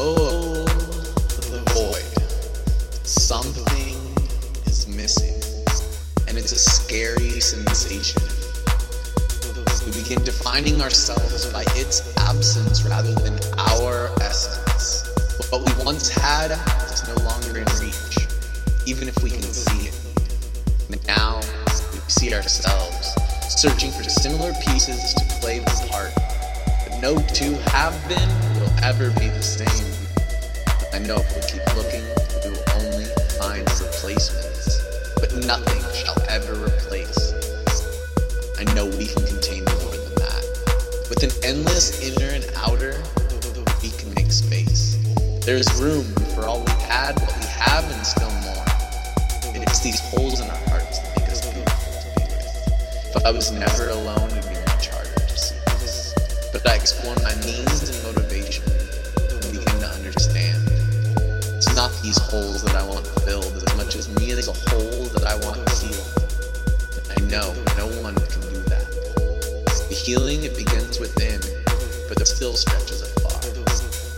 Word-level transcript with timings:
Oh, 0.00 0.64
the 1.50 1.58
void. 1.74 3.04
Something 3.04 3.98
is 4.64 4.86
missing, 4.86 5.34
and 6.28 6.38
it's 6.38 6.52
a 6.52 6.58
scary 6.58 7.40
sensation. 7.40 8.22
We 9.84 10.00
begin 10.00 10.22
defining 10.22 10.80
ourselves 10.82 11.52
by 11.52 11.64
its 11.74 12.16
absence 12.16 12.84
rather 12.84 13.12
than 13.12 13.40
our 13.58 14.10
essence. 14.20 15.02
What 15.50 15.66
we 15.66 15.84
once 15.84 16.08
had 16.08 16.52
is 16.92 17.02
no 17.08 17.16
longer 17.24 17.58
in 17.58 17.66
reach, 17.82 18.28
even 18.86 19.08
if 19.08 19.20
we 19.20 19.30
can 19.30 19.42
see 19.42 19.88
it. 19.88 19.98
And 20.92 21.04
now 21.08 21.40
we 21.92 21.98
see 22.06 22.32
ourselves 22.34 23.16
searching 23.48 23.90
for 23.90 24.04
similar 24.04 24.52
pieces 24.64 25.12
to 25.14 25.24
play 25.40 25.58
this 25.58 25.88
part, 25.88 26.12
but 26.86 27.00
no 27.02 27.18
two 27.34 27.54
have 27.72 27.98
been 28.08 28.28
will 28.60 28.70
ever 28.84 29.10
be 29.18 29.26
the 29.26 29.42
same. 29.42 29.87
I 30.92 30.98
know 31.00 31.16
if 31.16 31.34
we 31.34 31.42
keep 31.42 31.76
looking, 31.76 32.02
we 32.44 32.50
will 32.50 32.64
only 32.80 33.04
find 33.38 33.60
replacements, 33.80 34.80
but 35.20 35.34
nothing 35.44 35.82
shall 35.92 36.16
ever 36.28 36.54
replace. 36.54 37.32
I 38.58 38.64
know 38.74 38.86
we 38.86 39.06
can 39.06 39.24
contain 39.26 39.64
more 39.64 39.92
than 39.92 40.14
that. 40.16 40.44
With 41.10 41.22
an 41.22 41.30
endless 41.44 42.00
inner 42.00 42.32
and 42.32 42.44
outer, 42.56 43.02
we 43.82 43.90
can 43.90 44.12
make 44.14 44.32
space. 44.32 44.96
There 45.44 45.56
is 45.56 45.68
room 45.80 46.04
for 46.34 46.46
all 46.46 46.64
we 46.64 46.72
had, 46.88 47.20
what 47.20 47.36
we 47.36 47.46
have, 47.46 47.84
and 47.84 48.06
still 48.06 48.32
more. 48.48 48.64
It 49.54 49.70
is 49.70 49.80
these 49.80 50.00
holes 50.00 50.40
in 50.40 50.48
our 50.48 50.62
hearts 50.68 51.00
that 51.00 51.20
make 51.20 51.28
us 51.28 51.44
beautiful 51.52 51.92
to 52.00 52.08
be 52.16 52.24
with. 52.32 53.16
If 53.16 53.26
I 53.26 53.30
was 53.30 53.52
never 53.52 53.90
alone, 53.90 54.30
it'd 54.30 54.48
be 54.48 54.56
much 54.72 54.88
harder 54.88 55.14
to 55.14 55.38
see 55.38 55.56
this. 55.80 56.14
But 56.52 56.66
I 56.66 56.76
explore 56.76 57.14
my 57.22 57.34
means 57.44 57.97
these 62.08 62.30
holes 62.30 62.62
that 62.62 62.74
I 62.74 62.82
want 62.86 63.06
filled 63.26 63.44
as 63.44 63.76
much 63.76 63.94
as 63.94 64.08
me 64.18 64.30
as 64.30 64.48
a 64.48 64.56
hole 64.70 65.04
that 65.12 65.24
I 65.26 65.36
want 65.44 65.60
healed. 65.76 66.08
And 66.96 67.04
I 67.12 67.28
know 67.28 67.52
no 67.76 67.86
one 68.00 68.14
can 68.14 68.40
do 68.48 68.60
that. 68.72 68.88
The 69.90 69.94
healing, 69.94 70.42
it 70.42 70.56
begins 70.56 70.98
within, 70.98 71.38
but 72.08 72.18
it 72.18 72.24
still 72.24 72.54
stretches 72.54 73.02
afar. 73.02 73.36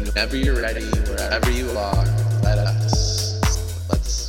Whenever 0.00 0.34
you're 0.34 0.62
ready, 0.62 0.86
wherever 1.10 1.50
you 1.50 1.68
are, 1.76 2.06
let 2.42 2.56
us, 2.56 3.84
let's 3.90 4.23